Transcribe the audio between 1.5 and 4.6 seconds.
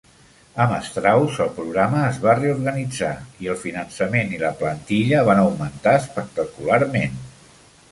programa es va reorganitzar i el finançament i la